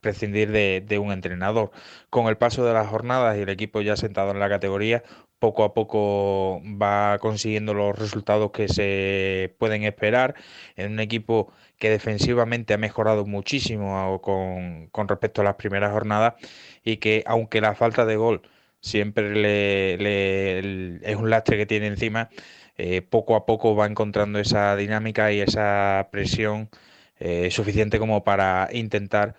[0.02, 1.72] prescindir de, de, un entrenador.
[2.10, 5.04] Con el paso de las jornadas y el equipo ya sentado en la categoría,
[5.42, 10.36] poco a poco va consiguiendo los resultados que se pueden esperar
[10.76, 16.36] en un equipo que defensivamente ha mejorado muchísimo con, respecto a las primeras jornadas
[16.84, 18.44] y que aunque la falta de gol
[18.82, 22.30] siempre le, es un lastre que tiene encima,
[22.78, 26.70] eh, poco a poco va encontrando esa dinámica y esa presión
[27.20, 29.36] eh, suficiente como para intentar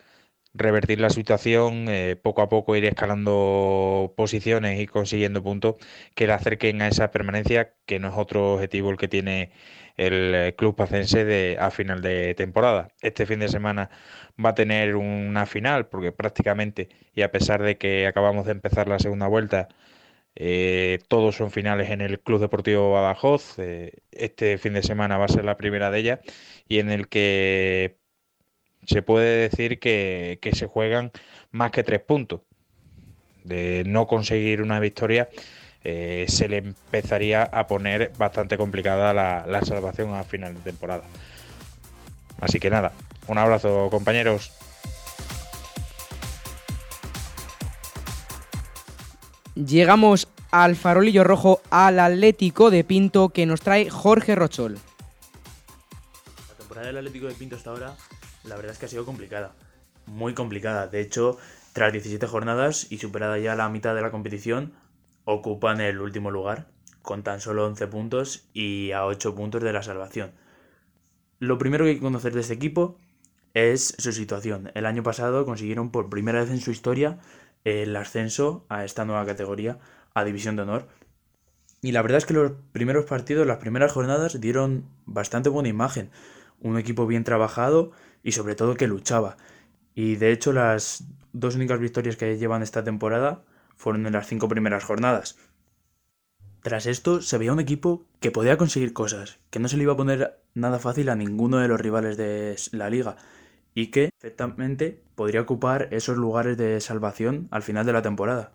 [0.55, 5.77] revertir la situación, eh, poco a poco ir escalando posiciones y consiguiendo puntos
[6.15, 9.53] que le acerquen a esa permanencia, que no es otro objetivo el que tiene
[9.97, 12.89] el eh, club pacense de, a final de temporada.
[13.01, 13.91] Este fin de semana
[14.43, 18.89] va a tener una final, porque prácticamente, y a pesar de que acabamos de empezar
[18.89, 19.69] la segunda vuelta,
[20.35, 23.59] eh, todos son finales en el Club Deportivo Badajoz.
[24.11, 26.21] este fin de semana va a ser la primera de ellas
[26.69, 27.99] y en el que
[28.87, 31.13] se puede decir que, se juegan
[31.51, 32.41] más que tres puntos.
[33.45, 35.29] De no conseguir una victoria,
[35.85, 41.05] eh, se le empezaría a poner bastante complicada la, la salvación a final de temporada.
[42.41, 42.93] Así que nada,
[43.27, 44.53] un abrazo compañeros.
[49.55, 54.75] Llegamos al farolillo rojo al Atlético de Pinto que nos trae Jorge Rochol.
[56.49, 57.95] La temporada del Atlético de Pinto hasta ahora
[58.45, 59.53] la verdad es que ha sido complicada.
[60.07, 60.89] Muy complicada.
[60.89, 61.39] De hecho,
[61.73, 64.73] tras 17 jornadas y superada ya la mitad de la competición,
[65.25, 66.69] ocupan el último lugar,
[67.03, 70.33] con tan solo 11 puntos y a 8 puntos de la salvación.
[71.39, 72.99] Lo primero que hay que conocer de este equipo
[73.55, 74.71] es su situación.
[74.75, 77.19] El año pasado consiguieron por primera vez en su historia
[77.65, 79.79] el ascenso a esta nueva categoría,
[80.15, 80.89] a División de Honor.
[81.81, 86.11] Y la verdad es que los primeros partidos, las primeras jornadas dieron bastante buena imagen.
[86.61, 87.91] Un equipo bien trabajado
[88.23, 89.37] y sobre todo que luchaba.
[89.95, 93.43] Y de hecho las dos únicas victorias que llevan esta temporada
[93.83, 95.37] fueron en las cinco primeras jornadas.
[96.63, 99.95] Tras esto se veía un equipo que podía conseguir cosas, que no se le iba
[99.95, 103.17] a poner nada fácil a ninguno de los rivales de la liga
[103.75, 108.53] y que perfectamente podría ocupar esos lugares de salvación al final de la temporada.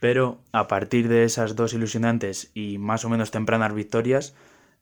[0.00, 4.34] Pero a partir de esas dos ilusionantes y más o menos tempranas victorias,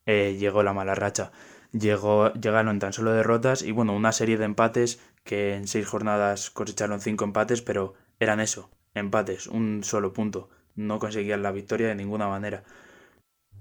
[0.04, 1.32] eh, llegó la mala racha.
[1.72, 6.50] Llegó, llegaron tan solo derrotas y bueno, una serie de empates que en seis jornadas
[6.50, 10.50] cosecharon cinco empates, pero eran eso, empates, un solo punto.
[10.74, 12.64] No conseguían la victoria de ninguna manera.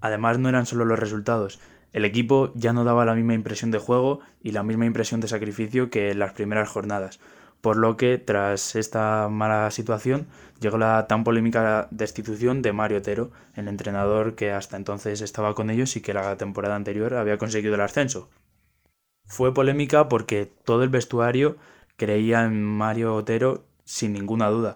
[0.02, 1.60] Además no eran solo los resultados,
[1.96, 5.30] el equipo ya no daba la misma impresión de juego y la misma impresión de
[5.30, 7.22] sacrificio que en las primeras jornadas,
[7.62, 10.28] por lo que tras esta mala situación
[10.60, 15.70] llegó la tan polémica destitución de Mario Otero, el entrenador que hasta entonces estaba con
[15.70, 18.30] ellos y que la temporada anterior había conseguido el ascenso.
[19.26, 21.56] Fue polémica porque todo el vestuario
[21.96, 24.76] creía en Mario Otero sin ninguna duda.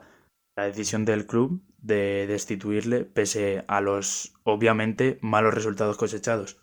[0.59, 6.57] La decisión del club de destituirle pese a los obviamente malos resultados cosechados.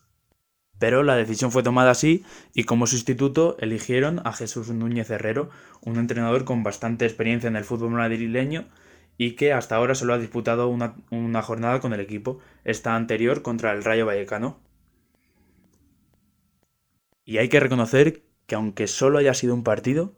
[0.79, 5.49] Pero la decisión fue tomada así y como sustituto eligieron a Jesús Núñez Herrero,
[5.81, 8.69] un entrenador con bastante experiencia en el fútbol madrileño
[9.17, 13.41] y que hasta ahora solo ha disputado una, una jornada con el equipo, esta anterior
[13.41, 14.61] contra el Rayo Vallecano.
[17.25, 20.15] Y hay que reconocer que aunque solo haya sido un partido,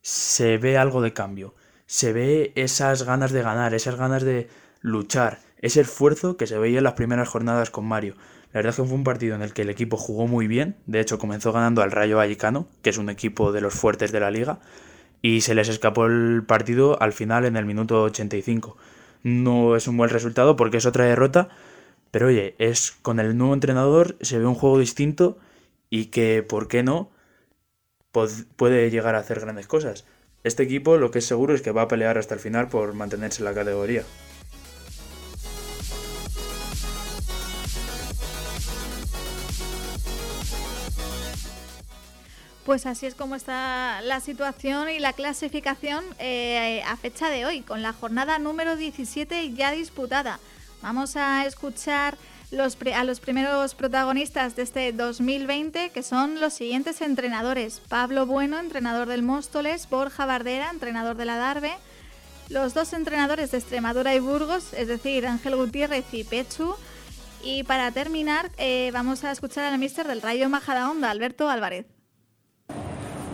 [0.00, 1.54] se ve algo de cambio,
[1.90, 4.48] se ve esas ganas de ganar, esas ganas de
[4.80, 8.14] luchar, ese esfuerzo que se veía en las primeras jornadas con Mario.
[8.52, 10.76] La verdad es que fue un partido en el que el equipo jugó muy bien.
[10.86, 14.20] De hecho, comenzó ganando al Rayo Vallecano, que es un equipo de los fuertes de
[14.20, 14.60] la liga.
[15.20, 18.76] Y se les escapó el partido al final en el minuto 85.
[19.24, 21.48] No es un buen resultado porque es otra derrota.
[22.12, 25.38] Pero oye, es con el nuevo entrenador se ve un juego distinto
[25.90, 27.10] y que, ¿por qué no?
[28.12, 30.04] puede llegar a hacer grandes cosas.
[30.42, 32.94] Este equipo lo que es seguro es que va a pelear hasta el final por
[32.94, 34.04] mantenerse en la categoría.
[42.64, 47.62] Pues así es como está la situación y la clasificación eh, a fecha de hoy,
[47.62, 50.38] con la jornada número 17 ya disputada.
[50.80, 52.16] Vamos a escuchar
[52.50, 57.80] los, a los primeros protagonistas de este 2020, que son los siguientes entrenadores.
[57.88, 61.72] Pablo Bueno, entrenador del Móstoles, Borja Bardera, entrenador de la Darbe,
[62.48, 66.74] los dos entrenadores de Extremadura y Burgos, es decir, Ángel Gutiérrez y Pechu.
[67.42, 71.86] Y para terminar, eh, vamos a escuchar al mister del Rayo Majadahonda, Alberto Álvarez.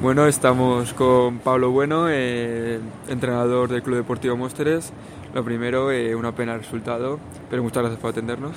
[0.02, 4.92] Bueno, estamos con Pablo Bueno, eh, entrenador del Club Deportivo Mósteres.
[5.35, 8.55] Lo primero, eh, una pena el resultado, pero muchas gracias por atendernos.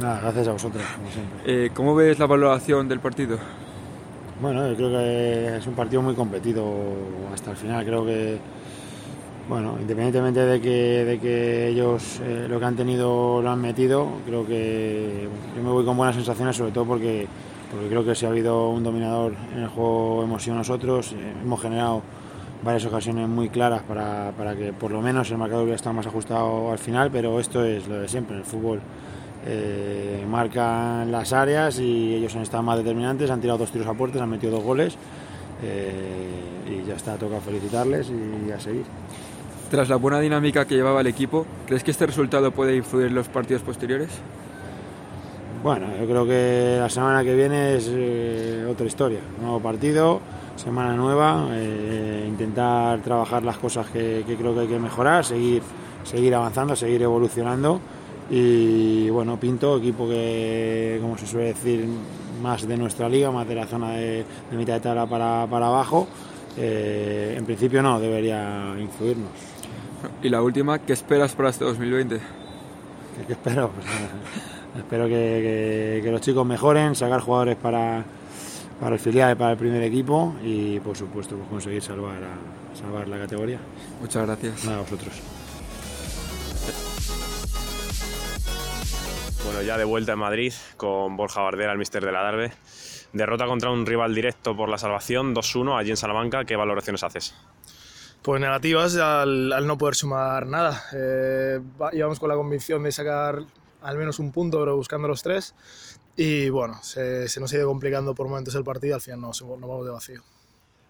[0.00, 1.38] Nada, gracias a vosotros, como siempre.
[1.66, 3.38] Eh, ¿Cómo ves la valoración del partido?
[4.40, 6.64] Bueno, yo creo que es un partido muy competido
[7.32, 7.84] hasta el final.
[7.84, 8.38] Creo que,
[9.48, 14.46] bueno, independientemente de que, de que ellos lo que han tenido lo han metido, creo
[14.46, 17.26] que yo me voy con buenas sensaciones, sobre todo porque
[17.70, 21.34] porque creo que si ha habido un dominador en el juego hemos sido nosotros, eh,
[21.42, 22.02] hemos generado
[22.62, 26.06] varias ocasiones muy claras para, para, que por lo menos el marcador hubiera estado más
[26.06, 28.80] ajustado al final, pero esto es lo de siempre, en el fútbol
[29.46, 33.94] eh, marcan las áreas y ellos han estado más determinantes, han tirado dos tiros a
[33.94, 34.96] puertas, han metido dos goles
[35.62, 38.84] eh, y ya está, toca felicitarles y a seguir.
[39.70, 43.14] Tras la buena dinámica que llevaba el equipo, ¿crees que este resultado puede influir en
[43.14, 44.08] los partidos posteriores?
[45.62, 50.20] Bueno, yo creo que la semana que viene es eh, otra historia, nuevo partido,
[50.54, 55.62] semana nueva, eh, intentar trabajar las cosas que, creo que hay que mejorar, seguir,
[56.04, 57.80] seguir avanzando, seguir evolucionando
[58.30, 61.86] y bueno, Pinto, equipo que, como se suele decir,
[62.42, 66.08] más de nuestra liga, más de la zona de, mitad de tabla para, abajo,
[66.56, 69.30] eh, en principio no, debería influirnos.
[70.22, 72.20] Y la última, ¿qué esperas para este 2020?
[73.26, 73.70] ¿Qué, espero?
[73.70, 73.86] Pues,
[74.76, 78.04] Espero que, los chicos mejoren, sacar jugadores para,
[78.80, 82.76] para el filial y para el primer equipo y por supuesto pues, conseguir salvar, a,
[82.78, 83.58] salvar la categoría.
[84.00, 84.64] Muchas gracias.
[84.64, 85.14] Nada, a vosotros.
[89.58, 92.52] Bueno, ya de vuelta en Madrid con Borja Bardera, el mister de la Darbe.
[93.12, 96.44] Derrota contra un rival directo por la salvación, 2-1 allí en Salamanca.
[96.44, 97.34] ¿Qué valoraciones haces?
[98.22, 100.84] Pues negativas al, no poder sumar nada.
[100.92, 101.60] Eh,
[101.92, 103.40] íbamos con la convicción de sacar
[103.82, 105.56] al menos un punto, pero buscando los tres.
[106.14, 109.66] Y bueno, se, se nos ido complicando por momentos el partido, al final no, no
[109.66, 110.22] vamos de vacío.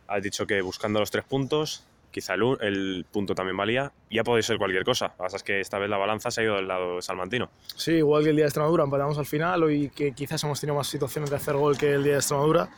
[0.09, 3.93] Has dicho que buscando los tres puntos, quizá el, el, punto también valía.
[4.11, 5.07] Ya podéis ser cualquier cosa.
[5.07, 7.51] Lo que pasa es que esta vez la balanza se ha ido del lado salmantino.
[7.77, 10.77] Sí, igual que el día de Extremadura, empatamos al final y que quizás hemos tenido
[10.77, 12.69] más situaciones de hacer gol que el día de Extremadura.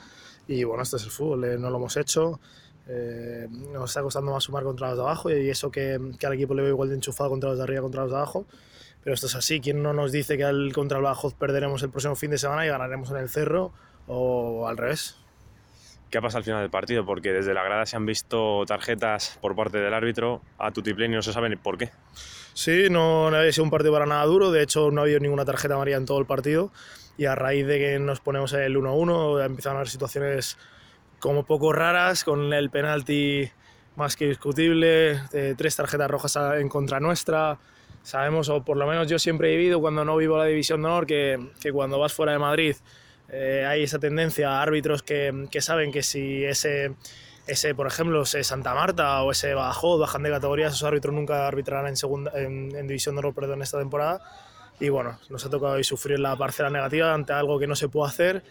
[0.49, 2.41] Y bueno, este es el fútbol, eh, no lo hemos hecho.
[2.89, 6.33] Eh, nos está costando más sumar contra los de abajo y eso que, que al
[6.33, 8.47] equipo le veo igual de enchufado contra los de arriba contra los de abajo.
[9.03, 9.61] Pero esto es así.
[9.61, 12.67] ¿Quién no nos dice que al, contra el Badajoz perderemos el próximo fin de semana
[12.67, 13.73] y ganaremos en el Cerro
[14.07, 15.17] o al revés?
[16.11, 17.07] ¿Qué ha pasado al final del partido?
[17.07, 21.15] Porque desde la grada se han visto tarjetas por parte del árbitro a Tutiplén y
[21.15, 21.91] no se sabe ni por qué.
[22.53, 24.51] Sí, no, no había sido un partido para nada duro.
[24.51, 26.73] De hecho, no ha habido ninguna tarjeta amarilla en todo el partido.
[27.17, 30.59] Y a raíz de que nos ponemos el 1-1, empezaron a haber situaciones
[31.21, 33.49] como poco raras, con el penalti
[33.95, 35.21] más que discutible,
[35.57, 37.59] tres tarjetas rojas en contra nuestra.
[38.03, 40.89] Sabemos, o por lo menos yo siempre he vivido cuando no vivo la División de
[40.89, 42.75] Honor, que, que cuando vas fuera de Madrid
[43.33, 46.95] eh, hay esa tendencia a árbitros que, que, saben que si ese,
[47.47, 51.47] ese, por ejemplo, ese Santa Marta o ese Badajoz bajan de categoría, esos árbitros nunca
[51.47, 54.21] arbitrarán en, segunda, en, en División de Honor perdón, esta temporada.
[54.81, 57.89] Y bueno, nos ha tocado hoy sufrir la parcela negativa ante algo que no se
[57.89, 58.43] puede hacer.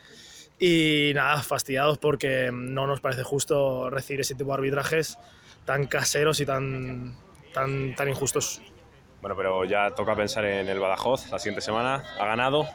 [0.60, 5.18] Y nada, fastidiados porque no nos parece justo recibir ese tipo de arbitrajes
[5.66, 7.16] tan caseros y tan,
[7.54, 8.62] tan, tan injustos.
[9.22, 12.04] Bueno, pero ya toca pensar en el Badajoz la siguiente semana.
[12.20, 12.68] Ha ganado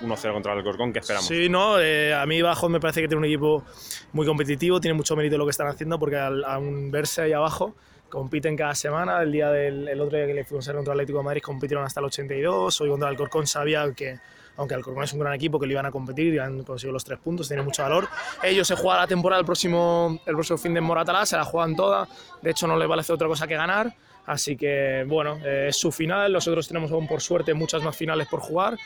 [0.00, 1.26] 1-0 contra el Alcorcón, ¿qué esperamos?
[1.26, 3.64] Sí, no, eh, a mí Badajoz me parece que tiene un equipo
[4.12, 7.74] muy competitivo, tiene mucho mérito lo que están haciendo porque al, al verse ahí abajo
[8.08, 9.22] compiten cada semana.
[9.22, 11.42] El día del el otro día que le fuimos a contra el Atlético de Madrid
[11.42, 12.80] compitieron hasta el 82.
[12.80, 14.18] Hoy contra el Alcorcón sabía que,
[14.56, 17.04] aunque Alcorcón es un gran equipo, que le iban a competir y han conseguido los
[17.04, 18.08] tres puntos, tiene mucho valor.
[18.42, 21.76] Ellos se juegan la temporada el próximo, el próximo fin de Moratalá, se la juegan
[21.76, 22.08] toda.
[22.42, 23.94] De hecho, no les vale hacer otra cosa que ganar.
[24.26, 26.32] Así que, bueno, eh, es su final.
[26.32, 28.76] Nosotros tenemos aún, por suerte, muchas más finales por jugar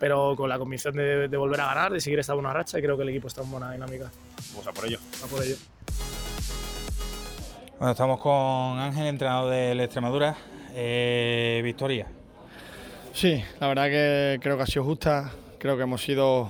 [0.00, 2.82] pero con la convicción de, de, volver a ganar, de seguir esta buena racha y
[2.82, 4.10] creo que el equipo está en buena dinámica.
[4.52, 4.98] Vamos a por ello.
[5.22, 5.56] A por ello.
[7.78, 10.34] Bueno, estamos con Ángel, entrenador del Extremadura.
[10.74, 12.06] Eh, Victoria.
[13.12, 15.32] Sí, la verdad que creo que ha sido justa.
[15.58, 16.48] Creo que hemos sido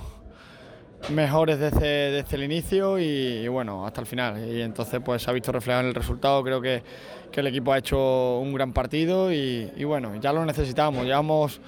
[1.09, 4.47] mejores desde, desde el inicio y, y, bueno, hasta el final.
[4.49, 6.41] Y entonces pues se ha visto reflejado en el resultado.
[6.41, 6.83] Creo que,
[7.29, 11.03] que el equipo ha hecho un gran partido y, y bueno, ya lo necesitamos.
[11.05, 11.59] Llevamos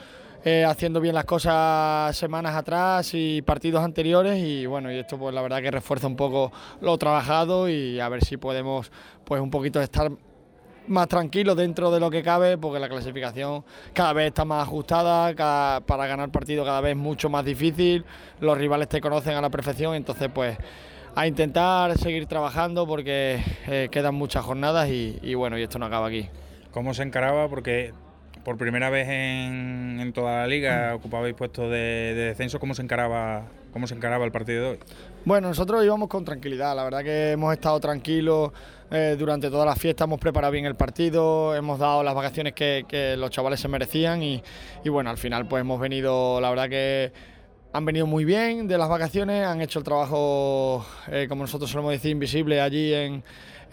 [0.46, 5.34] eh, haciendo bien las cosas semanas atrás y partidos anteriores y bueno, y esto pues
[5.34, 6.52] la verdad que refuerza un poco
[6.82, 8.92] lo trabajado y a ver si podemos
[9.24, 10.12] pues un poquito estar
[10.88, 15.34] más tranquilos dentro de lo que cabe porque la clasificación cada vez está más ajustada,
[15.86, 18.04] para ganar partido cada vez mucho más difícil,
[18.42, 20.58] los rivales te conocen a la perfección, entonces pues
[21.16, 25.86] a intentar seguir trabajando porque eh, quedan muchas jornadas y, y bueno, y esto no
[25.86, 26.28] acaba aquí.
[26.72, 27.48] ¿Cómo se encaraba?
[27.48, 27.94] Porque
[28.44, 30.96] por primera vez en, en toda la liga Mm.
[30.96, 32.60] ocupabais puestos de, de, descenso.
[32.60, 34.80] ¿Cómo se encaraba cómo se encaraba el partido de hoy?
[35.26, 36.76] Bueno, nosotros íbamos con tranquilidad.
[36.76, 38.52] La verdad que hemos estado tranquilos
[38.92, 42.86] eh, durante toda la fiesta, hemos preparado bien el partido, hemos dado las vacaciones que,
[42.88, 44.44] que los chavales se merecían y,
[44.84, 47.12] y bueno, al final pues hemos venido, la verdad que
[47.72, 51.92] han venido muy bien de las vacaciones, han hecho el trabajo, eh, como nosotros solemos
[51.94, 53.24] decir, invisible allí en,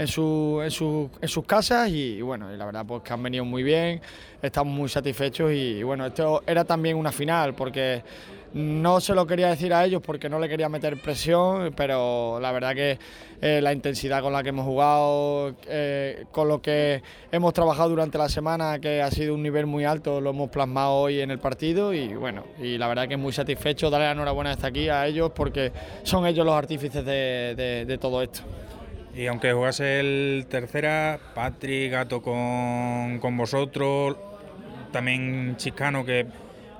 [0.00, 3.22] en, su, en, su, en, sus casas y, bueno, y la verdad pues que han
[3.22, 4.00] venido muy bien,
[4.40, 8.02] estamos muy satisfechos y, bueno, esto era también una final porque
[8.54, 12.50] no se lo quería decir a ellos porque no le quería meter presión, pero la
[12.50, 12.98] verdad que
[13.42, 18.16] eh, la intensidad con la que hemos jugado, eh, con lo que hemos trabajado durante
[18.16, 21.38] la semana, que ha sido un nivel muy alto, lo hemos plasmado hoy en el
[21.38, 25.06] partido y bueno, y la verdad que muy satisfecho, darle la enhorabuena hasta aquí a
[25.06, 25.70] ellos porque
[26.04, 28.40] son ellos los artífices de todo esto.
[29.14, 34.16] Y aunque jugase el tercera, Patrick, Gato con, con vosotros,
[34.92, 36.26] también Chiscano que,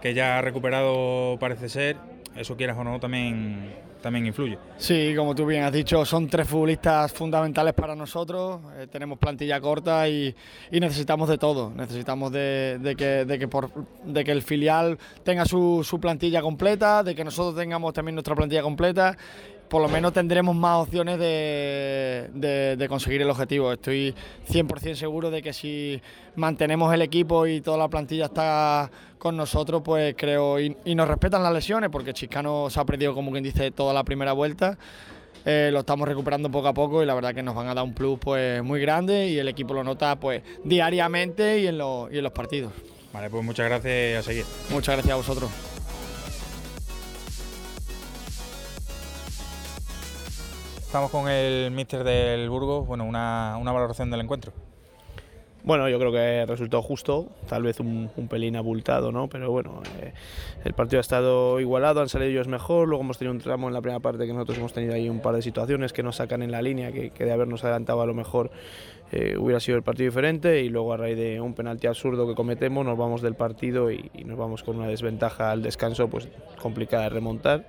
[0.01, 1.97] que ya ha recuperado parece ser,
[2.37, 4.59] eso quieras o no también, también influye.
[4.79, 9.61] Sí, como tú bien has dicho, son tres futbolistas fundamentales para nosotros, eh, tenemos plantilla
[9.61, 10.35] corta y,
[10.71, 13.71] y, necesitamos de todo, necesitamos de, de, que, de, que por,
[14.05, 18.37] de que el filial tenga su, su plantilla completa, de que nosotros tengamos también nuestra
[18.37, 19.17] plantilla completa
[19.71, 23.73] por lo menos tendremos más opciones de, de, de, conseguir el objetivo.
[23.73, 24.13] Estoy
[24.49, 26.03] 100% seguro de que si
[26.35, 31.07] mantenemos el equipo y toda la plantilla está con nosotros, pues creo, y, y nos
[31.07, 34.77] respetan las lesiones, porque Chiscano se ha perdido, como quien dice, toda la primera vuelta.
[35.45, 37.85] Eh, lo estamos recuperando poco a poco y la verdad que nos van a dar
[37.85, 42.09] un plus pues muy grande y el equipo lo nota pues diariamente y en, lo,
[42.11, 42.73] y en los partidos.
[43.13, 44.45] Vale, pues muchas gracias a seguir.
[44.71, 45.80] Muchas gracias a vosotros.
[50.91, 54.53] Estamos con el míster del Burgos, bueno, una, una, valoración del encuentro.
[55.63, 59.29] Bueno, yo creo que resultó justo, tal vez un, un pelín abultado, ¿no?
[59.29, 60.13] Pero bueno, eh,
[60.65, 63.75] el partido ha estado igualado, han salido ellos mejor, luego hemos tenido un tramo en
[63.75, 66.43] la primera parte que nosotros hemos tenido ahí un par de situaciones que nos sacan
[66.43, 68.51] en la línea, que, que de habernos adelantado a lo mejor
[69.13, 72.35] eh, hubiera sido el partido diferente y luego a raíz de un penalti absurdo que
[72.35, 76.27] cometemos nos vamos del partido y, y nos vamos con una desventaja al descanso pues
[76.61, 77.69] complicada de remontar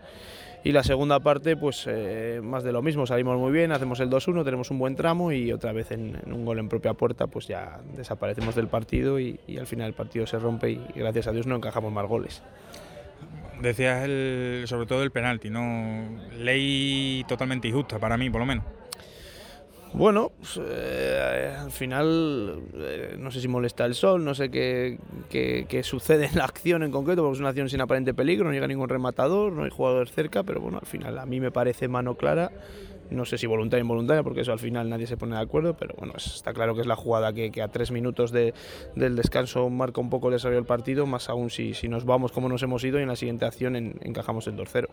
[0.64, 4.09] y la segunda parte pues eh, más de lo mismo, salimos muy bien, hacemos el
[4.09, 7.47] 2-1, tenemos un buen tramo y otra vez en, un gol en propia puerta pues
[7.47, 11.47] ya desaparecemos del partido y, al final el partido se rompe y, gracias a Dios
[11.47, 12.43] no encajamos más goles.
[13.59, 16.20] Decías el, sobre todo el penalti, ¿no?
[16.36, 18.66] Ley totalmente injusta para mí, por lo menos.
[19.93, 24.97] Bueno, pues, eh, al final eh, no sé si molesta el sol, no sé qué,
[25.29, 28.53] qué, sucede en la acción en concreto, porque es una acción sin aparente peligro, no
[28.53, 31.89] llega ningún rematador, no hay jugador cerca, pero bueno, al final a mí me parece
[31.89, 32.51] mano clara,
[33.09, 35.75] no sé si voluntaria o involuntaria, porque eso al final nadie se pone de acuerdo,
[35.75, 38.53] pero bueno, está claro que es la jugada que, a tres minutos del
[38.95, 42.47] descanso marca un poco el desarrollo del partido, más aún si, si nos vamos como
[42.47, 44.87] nos hemos ido y en la siguiente acción encajamos el 2-0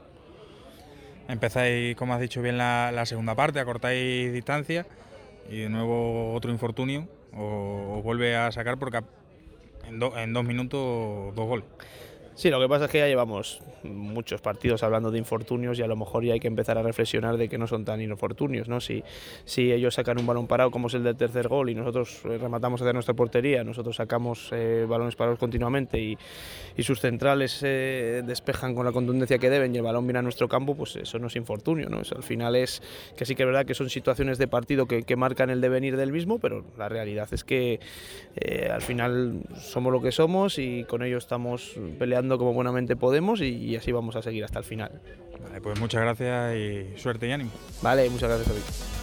[1.28, 4.86] empezáis, como has dicho bien, la, segunda parte, acortáis distancia
[5.48, 9.02] y de nuevo otro infortunio, os, vuelve a sacar porque
[9.86, 11.66] en, en dos minutos dos goles.
[12.38, 15.88] Sí, lo que pasa es que ya llevamos muchos partidos hablando de infortunios y a
[15.88, 18.80] lo mejor ya hay que empezar a reflexionar de que no son tan infortunios, ¿no?
[18.80, 19.02] Si,
[19.44, 22.38] si ellos sacan un balón parado como es el del tercer gol y nosotros eh,
[22.38, 26.16] rematamos hacia nuestra portería, nosotros sacamos eh, balones parados continuamente y,
[26.76, 30.22] y sus centrales eh, despejan con la contundencia que deben y el balón viene a
[30.22, 32.02] nuestro campo, pues eso no es infortunio, ¿no?
[32.02, 32.82] Eso al final es
[33.16, 35.96] que sí que es verdad que son situaciones de partido que, que marcan el devenir
[35.96, 37.80] del mismo, pero la realidad es que
[38.70, 43.76] al final somos lo que somos y con ello estamos peleando como buenamente podemos y,
[43.76, 45.00] así vamos a seguir hasta el final.
[45.40, 47.50] Vale, pues muchas gracias y suerte y ánimo.
[47.80, 48.98] Vale, muchas gracias David.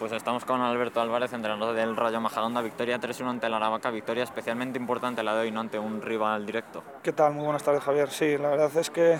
[0.00, 4.24] Pues estamos con Alberto Álvarez, entrenador del Rayo Majadahonda, victoria 3-1 ante la Aravaca, victoria
[4.24, 6.82] especialmente importante la de hoy, no ante un rival directo.
[7.02, 7.34] ¿Qué tal?
[7.34, 8.08] Muy buenas tardes Javier.
[8.08, 9.18] Sí, la verdad es que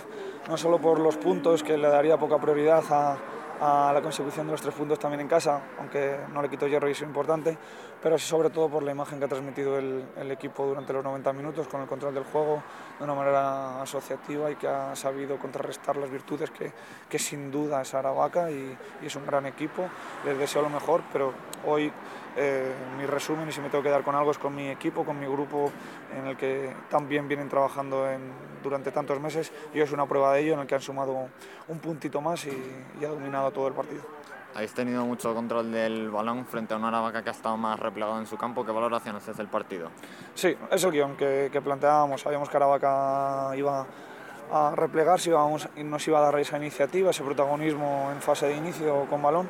[0.49, 3.19] no solo por los puntos, que le daría poca prioridad a,
[3.61, 6.89] a la consecución de los tres puntos también en casa, aunque no le quito hierro
[6.89, 7.57] y es importante,
[8.03, 11.33] pero sobre todo por la imagen que ha transmitido el, el, equipo durante los 90
[11.35, 12.63] minutos con el control del juego
[12.99, 16.73] de una manera asociativa y que ha sabido contrarrestar las virtudes que,
[17.09, 19.89] que sin duda es Aravaca y, y, es un gran equipo.
[20.25, 21.35] Les deseo lo mejor, pero
[21.67, 21.93] hoy
[22.37, 25.05] eh, mi resumen, y si me tengo que dar con algo, es con mi equipo,
[25.05, 25.70] con mi grupo
[26.16, 28.20] en el que también vienen trabajando en,
[28.62, 31.28] durante tantos meses y es una prueba de ello en el que han sumado
[31.68, 34.03] un puntito más y, y ha dominado todo el partido.
[34.55, 38.18] Habéis tenido mucho control del balón frente a una Aravaca que ha estado más replegado
[38.18, 38.66] en su campo.
[38.66, 39.91] ¿Qué valoración haces del partido?
[40.35, 42.20] Sí, es el guion que, que planteábamos.
[42.20, 43.87] Sabíamos que Aravaca iba
[44.53, 48.57] a replegarse, íbamos, y nos iba a dar esa iniciativa, ese protagonismo en fase de
[48.57, 49.49] inicio con balón,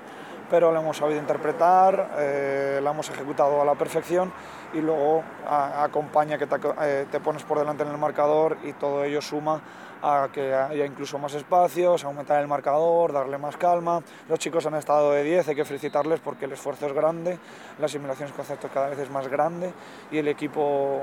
[0.51, 4.33] pero lo hemos sabido interpretar, eh, la hemos ejecutado a la perfección
[4.75, 9.05] y luego acompaña que te, eh, te pones por delante en el marcador y todo
[9.05, 9.61] ello suma
[10.03, 14.03] a que haya incluso más espacios, aumentar el marcador, darle más calma.
[14.29, 17.39] Los chicos han estado de 10, hay que felicitarles porque el esfuerzo es grande,
[17.79, 19.73] la asimilación de conceptos cada vez es más grande
[20.11, 21.01] y el equipo,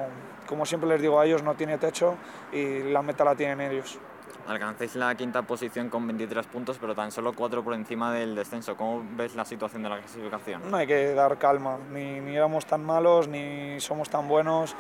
[0.48, 2.16] como siempre les digo a ellos, no tiene techo
[2.52, 4.00] y la meta la tienen ellos.
[4.48, 8.76] Alcancéis la quinta posición con 23 puntos, pero tan solo 4 por encima del descenso.
[8.76, 10.70] ¿Cómo ves la situación de la clasificación?
[10.70, 14.76] No hay que dar calma, ni, ni éramos tan malos, ni somos tan buenos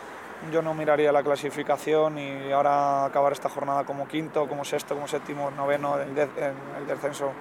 [0.52, 5.08] yo no miraría la clasificación y ahora acabar esta jornada como quinto, como sexto, como
[5.08, 7.32] séptimo, noveno, el, el descenso.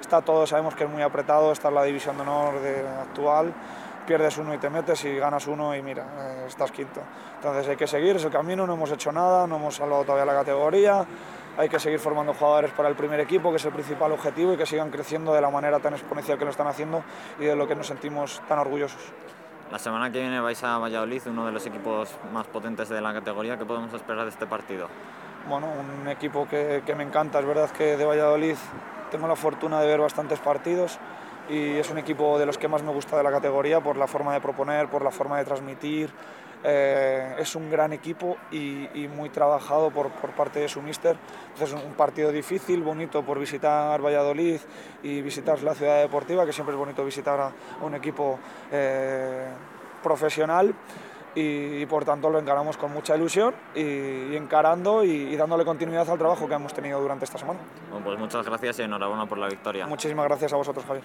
[0.00, 3.52] Está todo, sabemos que es muy apretado, está la división de honor de, actual,
[4.06, 7.00] pierdes uno y te metes y ganas uno y mira, eh, estás quinto.
[7.36, 10.26] Entonces hay que seguir, es el camino, no hemos hecho nada, no hemos salvado todavía
[10.26, 11.04] la categoría,
[11.56, 14.56] hay que seguir formando jugadores para el primer equipo, que es el principal objetivo, y
[14.56, 17.02] que sigan creciendo de la manera tan exponencial que lo están haciendo
[17.38, 19.00] y de lo que nos sentimos tan orgullosos.
[19.70, 23.12] La semana que viene vais a Valladolid, uno de los equipos más potentes de la
[23.12, 23.58] categoría.
[23.58, 24.88] ¿Qué podemos esperar de este partido?
[25.48, 25.68] Bueno,
[26.02, 27.40] un equipo que, que me encanta.
[27.40, 28.56] Es verdad que de Valladolid
[29.10, 30.98] tengo la fortuna de ver bastantes partidos
[31.48, 34.06] y es un equipo de los que más me gusta de la categoría por la
[34.06, 36.10] forma de proponer, por la forma de transmitir.
[36.66, 41.16] Eh, es un gran equipo y, y muy trabajado por, por, parte de su míster.
[41.60, 44.58] Es un partido difícil, bonito por visitar Valladolid
[45.02, 48.38] y visitar la ciudad deportiva, que siempre es bonito visitar a, a un equipo
[48.72, 49.46] eh,
[50.02, 50.74] profesional.
[51.36, 55.64] Y, y, por tanto lo encaramos con mucha ilusión y, y encarando y, y, dándole
[55.64, 57.58] continuidad al trabajo que hemos tenido durante esta semana.
[57.90, 59.84] Bueno, pues muchas gracias y enhorabuena por la victoria.
[59.88, 61.04] Muchísimas gracias a vosotros, Javier.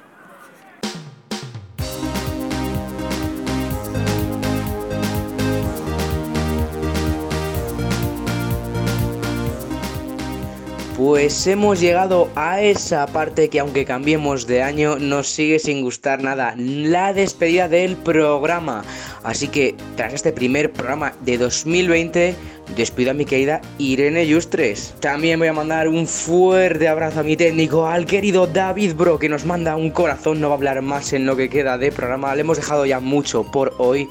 [10.99, 16.21] Pues hemos llegado a esa parte que aunque cambiemos de año nos sigue sin gustar
[16.21, 18.83] nada, la despedida del programa.
[19.23, 22.35] Así que tras este primer programa de 2020
[22.75, 24.93] despido a mi querida Irene Yustres.
[24.99, 29.29] También voy a mandar un fuerte abrazo a mi técnico, al querido David Bro, que
[29.29, 32.35] nos manda un corazón, no va a hablar más en lo que queda de programa.
[32.35, 34.09] Le hemos dejado ya mucho por hoy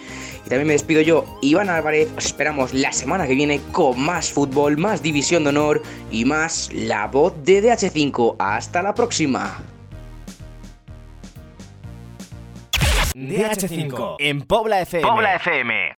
[0.48, 2.08] Y también me despido yo, Iván Álvarez.
[2.16, 6.72] Os esperamos la semana que viene con más fútbol, más división de honor y más
[6.72, 8.36] la voz de DH5.
[8.38, 9.62] Hasta la próxima.
[13.14, 15.06] DH5 en Pobla FM.
[15.06, 15.97] Pobla FM.